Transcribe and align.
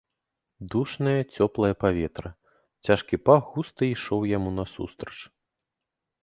Душнае, 0.75 1.19
цёплае 1.35 1.69
паветра, 1.83 2.31
цяжкі 2.89 3.15
пах 3.27 3.43
густа 3.53 3.83
ішоў 3.93 4.21
яму 4.37 4.49
насустрач. 4.57 5.15